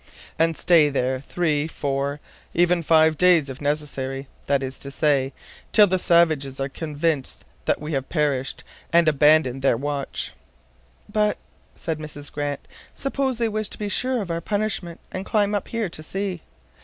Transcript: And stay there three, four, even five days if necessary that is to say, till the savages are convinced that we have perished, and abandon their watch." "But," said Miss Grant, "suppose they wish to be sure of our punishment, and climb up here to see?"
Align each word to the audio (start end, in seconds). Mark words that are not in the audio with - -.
And 0.39 0.57
stay 0.57 0.89
there 0.89 1.19
three, 1.21 1.67
four, 1.67 2.19
even 2.55 2.81
five 2.81 3.19
days 3.19 3.49
if 3.49 3.61
necessary 3.61 4.27
that 4.47 4.63
is 4.63 4.79
to 4.79 4.89
say, 4.89 5.31
till 5.71 5.85
the 5.85 5.99
savages 5.99 6.59
are 6.59 6.69
convinced 6.69 7.45
that 7.65 7.79
we 7.79 7.93
have 7.93 8.09
perished, 8.09 8.63
and 8.91 9.07
abandon 9.07 9.59
their 9.59 9.77
watch." 9.77 10.33
"But," 11.07 11.37
said 11.75 11.99
Miss 11.99 12.31
Grant, 12.31 12.67
"suppose 12.95 13.37
they 13.37 13.47
wish 13.49 13.69
to 13.69 13.77
be 13.77 13.89
sure 13.89 14.23
of 14.23 14.31
our 14.31 14.41
punishment, 14.41 14.99
and 15.11 15.23
climb 15.23 15.53
up 15.53 15.67
here 15.67 15.87
to 15.89 16.01
see?" 16.01 16.41